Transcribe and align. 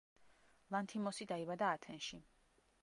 ლანთიმოსი 0.75 1.29
დაიბადა 1.33 1.71
ათენში. 1.77 2.23